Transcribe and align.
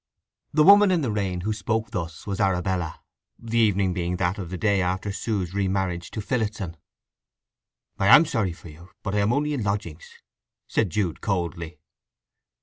The 0.51 0.63
woman 0.63 0.89
in 0.89 1.01
the 1.01 1.11
rain 1.11 1.41
who 1.41 1.53
spoke 1.53 1.91
thus 1.91 2.25
was 2.25 2.39
Arabella, 2.39 3.01
the 3.37 3.59
evening 3.59 3.93
being 3.93 4.17
that 4.17 4.39
of 4.39 4.49
the 4.49 4.57
day 4.57 4.81
after 4.81 5.11
Sue's 5.11 5.53
remarriage 5.53 6.09
with 6.15 6.25
Phillotson. 6.25 6.75
"I 7.99 8.07
am 8.07 8.25
sorry 8.25 8.53
for 8.53 8.69
you, 8.69 8.89
but 9.03 9.13
I 9.13 9.19
am 9.19 9.31
only 9.31 9.53
in 9.53 9.61
lodgings," 9.61 10.07
said 10.67 10.89
Jude 10.89 11.21
coldly. 11.21 11.77